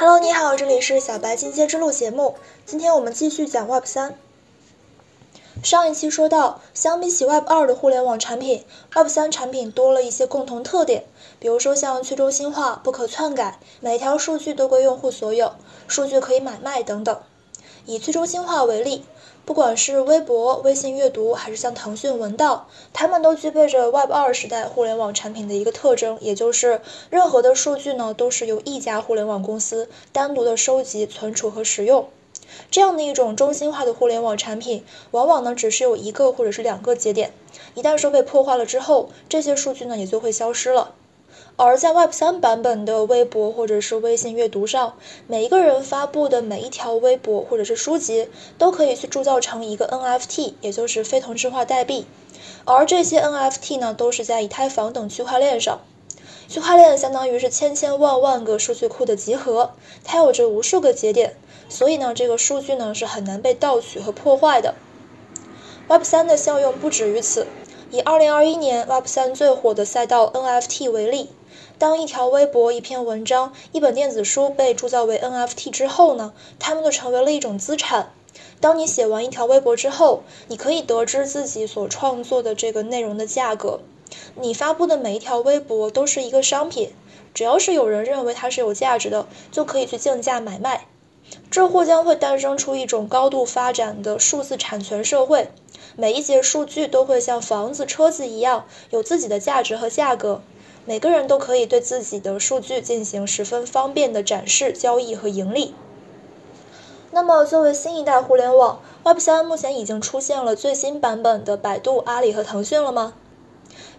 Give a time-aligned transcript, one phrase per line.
[0.00, 2.36] Hello，你好，这里是小白进阶之路节目。
[2.64, 4.16] 今天我们继续讲 Web 三。
[5.64, 8.64] 上一期说到，相比起 Web 二的互联网产品
[8.94, 11.02] ，Web 三产品多了一些共同特点，
[11.40, 15.54] 比如说像去中心化、不可篡改，每条数据都归用户所有，
[15.88, 17.20] 数据可以买卖等等。
[17.84, 19.04] 以去中心化为例，
[19.48, 32.10] 不管是微博、微信阅读，还是像腾讯文档，它们都具备着 Web 二时代互联网产品的一个特征，也就是任何的数据呢都是由一家互联网公司单独的收集、存储和使用。
[32.70, 37.32] 这样的一种中心化的互联网产品，往往呢只是有一个或者是两个节点，
[37.74, 40.92] 一旦说被破坏了之后，这些数据呢也就会消失了。
[41.60, 44.94] 而在 Web 三版本的微博或者是微信阅读上，
[45.26, 52.06] 每一个人发布的每一条微博或者是书籍，都可以去铸造成一个 NFT，也就是非同质化代币。
[52.64, 55.80] 而这些 NFT 呢，都是在以太坊等区块链上。
[56.48, 59.72] 区块链相当于是千千万万个数据库的集合，
[60.04, 61.34] 它有着无数个节点，
[61.68, 64.76] 所以呢，这个数据呢是很难被盗取和破坏的。
[65.88, 67.48] Web 三的效用不止于此，
[67.90, 71.30] 以2021年 Web 三最火的赛道 NFT 为例。
[71.78, 78.12] 当一条微博、一篇文章、一本电子书被铸造为 NFT 之后呢，它们就成为了一种资产。
[78.60, 83.78] 当你写完一条微博之后，你可以得知自己所创作的这个内容的价格。
[84.34, 86.90] 你发布的每一条微博都是一个商品，
[87.32, 90.88] 只要是有人认为它是有价值的，就可以去竞价买卖。
[91.48, 95.50] 这或将会诞生出一种高度发展的数字产权社会，
[95.94, 100.42] 每一节数据都会像房子、车子一样有自己的价值和价格。
[100.88, 105.74] 每个人都可以对自己的数据进行十分方便的展示、交易和盈利。
[107.10, 113.12] 那么，作为新一代互联网，Web 三目前已经出现了最新版本的百度、阿里和腾讯了吗？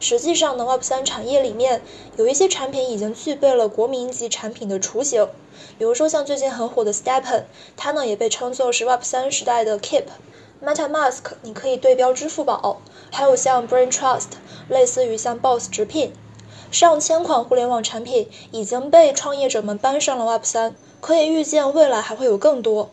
[0.00, 1.82] 实际上呢，Web 三产业里面
[2.16, 5.28] 有一些产品已经具备了国民级产品的雏形，
[5.76, 7.42] 比如说像最近很火的 Stepen，
[7.76, 10.04] 它呢也被称作是 Web 三时代的 Keep。
[10.64, 12.80] MetaMask，你可以对标支付宝，
[13.12, 14.30] 还有像 Brain Trust，
[14.70, 16.14] 类似于像 Boss 直聘。
[16.70, 22.90] 上千款互联网产品已经被创业者们搬上了 Web 三，可以预见未来还会有更多。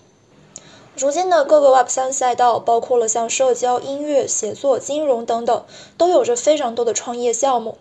[0.95, 5.65] 如今的各个 Web 三赛道，包括了像社交、音乐、写作、金融等等，
[5.97, 7.77] 都有着非常多的创业项目。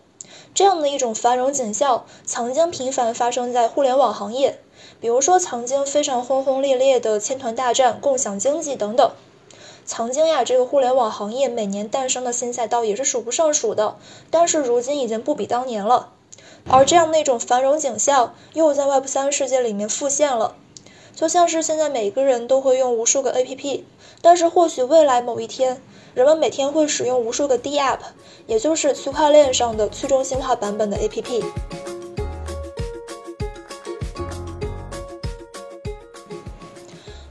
[0.53, 4.59] 这样的一种繁荣景象，曾经频繁发生在互联网行业，
[5.00, 9.12] 比如说曾经非常轰轰烈烈的千团大战、共享经济等等。
[9.87, 13.97] 曾经呀，这个互联网行业每年诞生的新赛道也是数不胜数的，
[14.31, 16.11] 但是如今已经不比当年了。
[16.67, 20.56] 而这样的一种繁荣景象又在 Web 三世界里面复现了，
[21.15, 23.83] 就像是现在每个人都会用无数个 APP，
[24.22, 25.83] 但是或许未来某一天，
[26.15, 27.99] 人们每天会使用无数个 DApp，
[28.47, 31.45] 也就是区块链上的去中心化版本的 APP。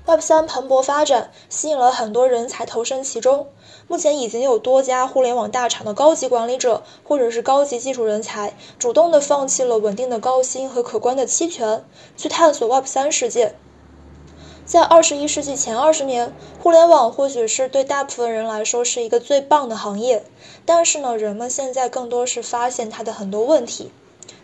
[0.05, 3.47] Web 三蓬勃发展，吸引了很多人才投身其中。
[3.87, 11.85] 目前已经有多家互联网大厂的高级管理者或者是高级技术人才，主动的放弃了稳定的高薪和可观的期权，
[12.17, 13.55] 去探索 Web 三世界。
[14.65, 20.25] 在二十一世纪前二十年，互联网或许是对大部分人来说是一个最棒的行业，
[20.65, 23.89] 但是呢，人们现在更多是发现它的很多问题。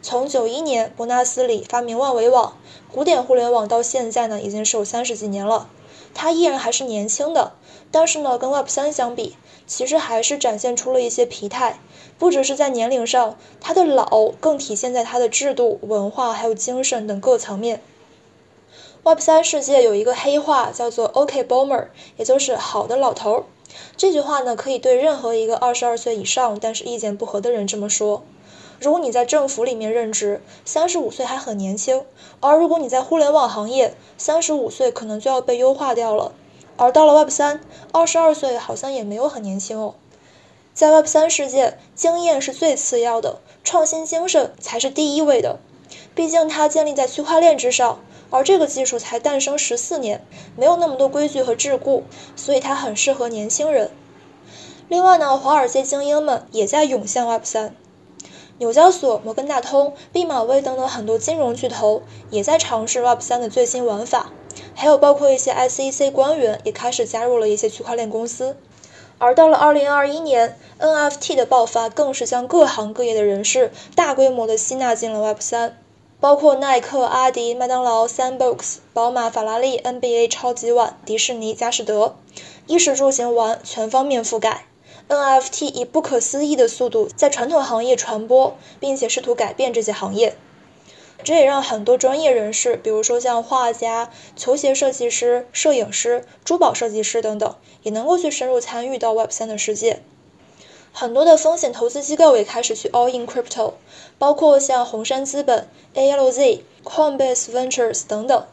[0.02, 2.58] 从九一年伯纳斯里发明万维网。
[2.92, 5.70] 古典互联网到现在呢，已经是有三十几年了，
[6.14, 7.52] 它依然还是年轻的。
[7.92, 9.36] 但是呢，跟 Web 三相比，
[9.68, 11.80] 其实还是展现出了一些疲态。
[12.18, 17.82] 不只是在年龄上，它的老更体现在它的制度、文化还有精神等各层面。
[19.04, 23.46] Web 三世界有一个黑话叫做 “OK Boomer”，也就是好的老头。
[23.96, 28.24] 这句话呢，可以对任何一个二十二岁以上但是意见不合的人这么说。
[28.82, 32.04] 如果你在政府里面任职，三十五岁还很年轻；
[32.40, 36.32] 而如果你在互联网行业，三十五岁可能就要被优化掉了。
[36.78, 37.60] 而到了 Web 三，
[37.92, 39.96] 二十二岁好像也没有很年轻哦。
[40.74, 45.60] 在 Web 三世界，经验是最次要的，创新精神才是第一位的。
[46.16, 48.00] 毕竟它建立在区块链之上，
[48.30, 50.26] 而这个技术才诞生十四年，
[50.56, 52.04] 没有那么多规矩和桎梏，
[52.38, 53.92] 所以它很适合年轻人。
[54.88, 57.76] 另外呢，华尔街精英们也在涌向 Web 三。
[58.60, 64.34] 纽交所、摩根大通、毕马威等等很多金融巨头也在尝试 Web 三的最新玩法，
[64.76, 68.58] 还有包括一些 SEC 官员也开始加入了一些区块链公司。
[69.18, 75.78] 而到了2021年，NFT 的爆发更是将各行各业的人士大规模的吸纳进了 Web 三，
[76.20, 82.18] 包括耐克、阿迪、麦当劳、Sandbox、宝马、法拉利、NBA、超级碗、迪士尼、佳士得，
[82.68, 84.66] 衣食住行玩全方面覆盖。
[85.10, 90.36] NFT 以不可思议的速度在传统行业传播，并且试图改变这些行业。
[91.24, 100.02] 这也让很多专业人士，比如说像画家、球鞋设计师、摄影师、珠宝设计师等等，也能够去深入参与到 Web 三的世界。
[100.94, 103.74] 很多的风险投资机构也开始去 all in crypto，
[104.18, 108.46] 包括像红杉资本、ALZ、Coinbase Ventures 等等。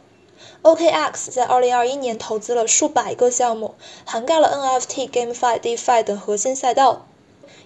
[0.63, 3.75] OKX 在2021年投资了数百个项目，
[4.05, 7.05] 涵盖了 NFT、GameFi、DeFi 等核心赛道。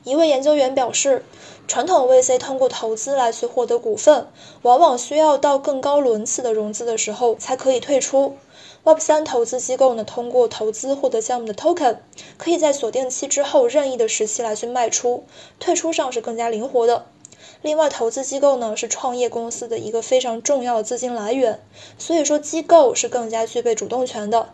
[0.04, 1.24] 一位研究员表示，
[1.68, 4.28] 传统 VC 通过投资来去获得股份，
[4.64, 8.36] 往往需要到更高轮次的融资的时候才可以退出。
[8.84, 11.98] Web 三投资机构呢，通过投资获得项目的 token，
[12.38, 15.24] 可以在锁定期之后任意的时期来去卖出，
[15.60, 17.06] 退出上是更加灵活的。
[17.62, 21.60] 另外，投资机构呢是创业公司的一个非常重要的资金来源，
[21.98, 24.50] 所以说机构是更加具备主动权的。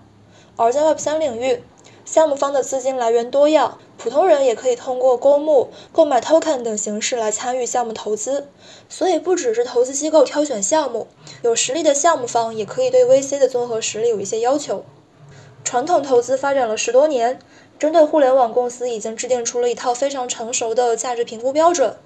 [0.56, 1.64] 而在 Web 三领域，
[2.06, 3.78] 项目方的资金来源多样。
[3.98, 8.48] 普通人也可以通过公募、购买 token 等形式来参与项目投资，
[8.88, 11.08] 所以不只是投资机构挑选项目，
[11.42, 14.86] 有实力的项目方也可以对 VC 的综合实力有一些要求。
[15.64, 17.40] 传统投资发展了十多年，
[17.80, 21.98] 针对互联网公司已经制定出了一套非常成熟的价值评估标准。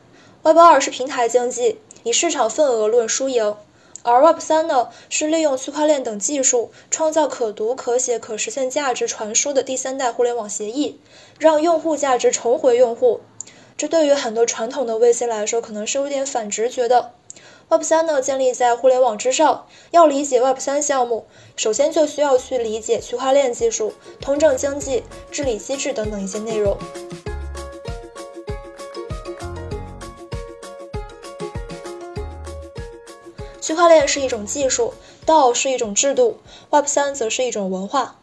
[0.44, 3.56] Web 二是平台经济，以市场份额论输赢。
[4.02, 11.00] 而 Web 三呢，是利用区块链等技术，创造可读、可写、可实现价值传输的第三代互联网协议，
[11.38, 13.22] 让用户价值重回用户。
[13.78, 17.12] 这对于很多传统的 VC 来说，可能是有点反直觉的。
[17.70, 26.76] Web 三呢，建立在互联网之上，要理解 Web 三项目，首先就需要去理解区块链技术、通证经济、治理机制等等一些内容。
[33.62, 36.40] 区块链是一种技术，DAO 是一种制度
[36.72, 38.16] ，Web 三则是一种文化。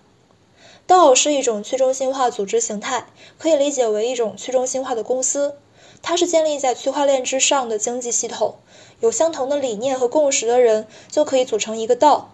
[0.88, 3.06] DAO 是一种去中心化组织形态，
[3.38, 5.54] 可以理解为一种去中心化的公司。
[6.02, 8.56] 它是建立在区块链之上的经济系统，
[8.98, 12.24] 有相同的理念和共识的人就可以组成一个 DAO。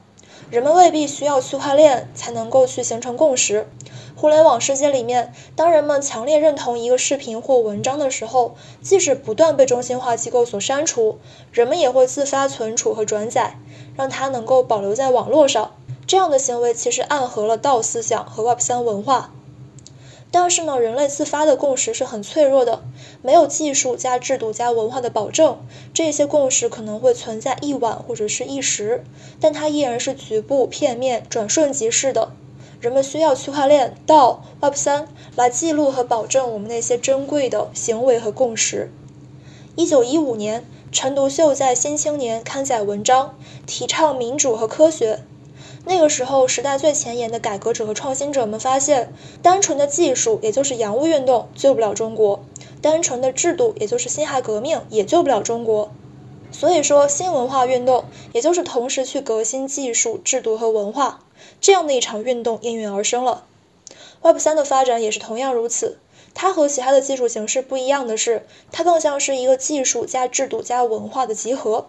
[0.51, 3.67] 人们未必需要区块链才能够去形成共识。
[4.17, 11.19] 互联网世界里面，当人们强烈认同一个视频或文章的时候，即使不断被中心化机构所删除，
[11.53, 13.59] 人们也会自发存储和转载，
[13.97, 15.73] 让它能够保留在网络上。
[16.07, 19.33] 这样的行为其实暗合了道思想和 Web 三文化。
[20.35, 22.83] 但是呢，人类自发的共识是很脆弱的，
[23.23, 29.05] 没有技术加制度加文化的保证，这些共识可能会存在一晚或者是一时，
[29.39, 32.33] 但它依然是局部、片面、转瞬即逝的。
[32.81, 38.91] 人们需要区块链到 Web 三来记录和保证我们那些珍贵的行为和共识。
[39.77, 43.37] 一九一五年，陈独秀在《新青年》刊载文章，
[43.67, 45.21] 提倡民主和科学。
[45.87, 52.41] 那个时候，时代最前沿的改革者和创新者们发现，单纯的技术，也就是洋务运动，救不了中国；
[52.81, 55.91] 单纯的制度，也就是辛亥革命，也救不了中国。
[56.51, 61.21] 所以说，新文化运动，也就是同时去革新技术、制度和文化。
[61.61, 63.45] 这样的一场运动应运而生了。
[64.23, 65.99] Web 三的发展也是同样如此。
[66.33, 71.87] 它和其他的技术形式不一样的是，它更像是一个技术加制度加文化的集合。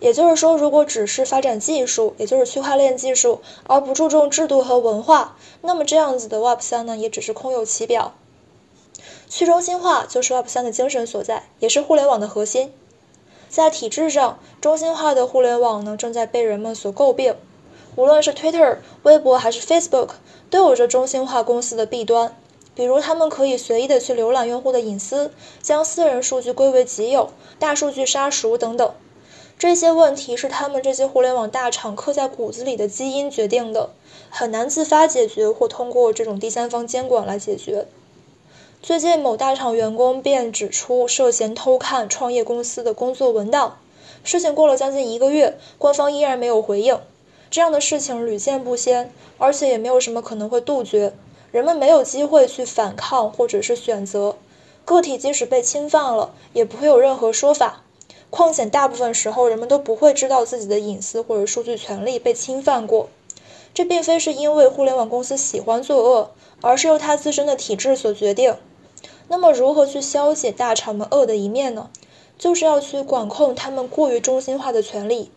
[0.00, 8.14] 也就是说，如果只是发展技术，也就是区块链技术，而不注重制度和文化，那么这样子的 Web 三呢，也只是空有其表。
[9.28, 12.72] 去中心化就是 Web 三的精神所在，也是互联网的核心。
[13.48, 17.36] 在体制上，中心化的互联网呢，正在被人们所诟病。
[17.96, 20.10] 无论是 Twitter、微博还是 Facebook，
[20.50, 22.36] 都有着中心化公司的弊端，
[22.74, 25.30] 比如他们可以随意的去浏览用户的隐私，
[25.62, 27.30] 将私人数据归为己有，
[27.60, 28.92] 大数据杀熟等等。
[29.58, 33.90] 这些问题是他们这些互联网大厂刻在骨子里的基因决定的，
[34.28, 37.86] 很难自发解决或通过这种第三方监管来解决。
[38.82, 43.78] 最近某大厂员工便指出涉嫌偷看创业公司的工作文档，
[44.22, 47.00] 事情过了将近一个月，官方依然没有回应。
[47.50, 51.14] 这样的事情屡见不鲜，而且也没有什么可能会杜绝。
[51.50, 54.36] 人们没有机会去反抗或者是选择，
[54.84, 57.84] 个体即使被侵犯了，也不会有任何说法。
[58.30, 63.08] 况且大部分时候，人们都不会知道自己的隐私或者数据权利被侵犯过。
[63.72, 68.56] 这并非是因为互联网公司喜欢作恶，而是由它自身的体制所决定。
[69.28, 71.90] 那么，如何去消解大厂们恶的一面呢？
[72.36, 75.30] 就是要去管控他们过于中心化的权利。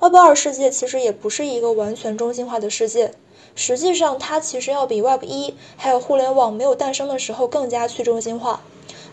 [0.00, 3.12] Web 二世界其实也不是一个完全中心化的世界，
[3.54, 8.62] 实际上它其实要比 Web 一还有互联网没有诞生的时候更加去中心化。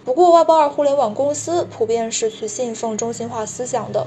[0.05, 4.05] 不过 Web 二互联网公司普遍是去信奉中心化思想的。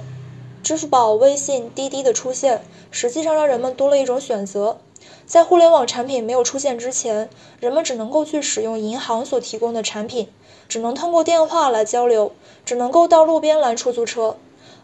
[0.63, 2.63] 支付宝、微信、滴滴的出现，
[2.93, 4.79] 实际上让人们多了一种选择。
[5.27, 7.29] 在互联网产品没有出现之前，
[7.59, 10.29] 人们只能够去使用银行所提供的产品，
[10.69, 12.31] 只能通过电话来交流，
[12.65, 14.37] 只能够到路边拦出租车。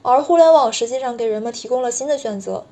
[0.03, 2.65] 而互联网实际上给人们提供了新的选择。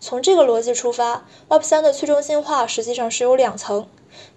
[0.00, 3.86] 从这个逻辑出发，Web 三的去中心化实际上是有两层。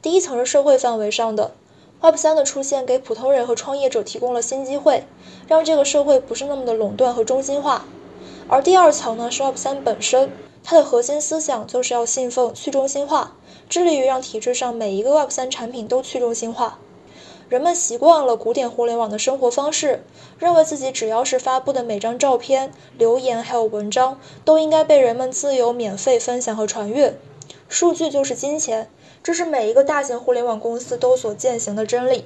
[0.04, 1.56] 第一层是社会范围上的
[2.02, 5.06] ，Web 三的出现给普通人和创业者提供了新机会，
[5.48, 7.86] 让这个社会不是那么的垄断和中心化。
[8.48, 10.32] 而第二层呢是 Web 三本身，
[10.64, 13.36] 它的核心思想就是要信奉去中心化，
[13.68, 16.80] 致力于让体制上每一个 Web 三产品都去中心化。
[17.48, 20.04] 人们习惯了古典互联网的生活方式，
[20.40, 27.16] 认为自己只要是发布的每张照片、留言还有文章，都应该被人们自由免费分享和传阅。
[27.70, 28.90] 数据就是金钱，
[29.26, 32.26] 这是每一个大型互联网公司都所践行的真理。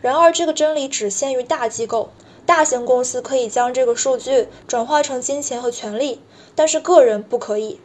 [0.00, 2.08] 然而，这个真理只限于大机构，
[2.46, 6.22] 大型公司可以将这个数据转化成金钱和权利，
[6.54, 7.78] 但是个人不可以。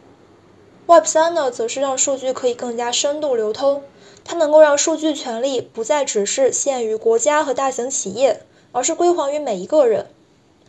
[0.86, 3.82] Web 三呢，则是让数据可以更加深度流通。
[4.24, 8.40] 它能够让数据权利不再只是限于国家和大型企业，
[8.72, 10.06] 而是归还于每一个人。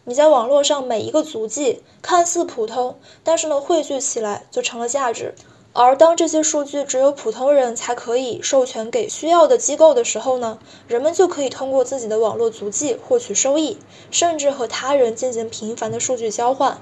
[0.03, 5.34] 你在网络上每一个足迹看似普通，但是呢汇聚起来就成了价值。
[5.80, 10.58] 而当这些数据只有普通人才可以授权给需要的机构的时候呢，
[10.88, 13.78] 人们就可以通过自己的网络足迹获取收益，
[14.10, 16.80] 甚至和他人进行频繁的数据交换。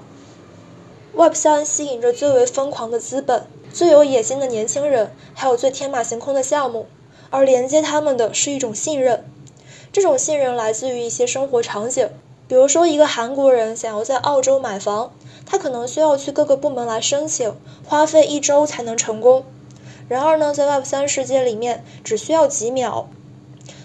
[1.12, 3.46] Web 三吸引着最为疯狂的资本。
[3.70, 6.86] 最有野心的年轻人，还有最天马行空的项目，
[7.28, 9.30] 而连接他们的是一种信任。
[9.92, 12.08] 这种信任来自于一些生活场景，
[12.48, 15.12] 比如说一个韩国人想要在澳洲买房，
[15.46, 17.54] 他可能需要去各个部门来申请，
[17.86, 19.44] 花费一周才能成功。
[20.08, 23.08] 然而呢，在 Web 三世界里面，只需要几秒。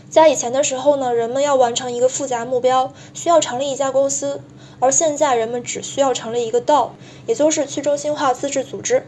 [0.10, 4.41] 在以前的时候呢，人们要完成一个复杂目标，需要成立一家公司，
[4.80, 6.89] 而现在人们只需要成立一个 DAO，
[7.27, 9.08] 也就是去中心化自治组织。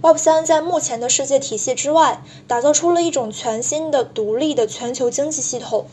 [0.00, 5.86] Web 三在目前的世界体系之外，打造出了一种全新的、独立的全球经济系统，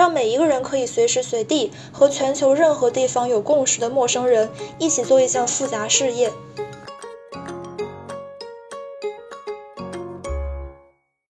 [0.00, 6.32] 让每一个人可以随时随地和全球任何地方有共识的陌生人一起做一项复杂事业。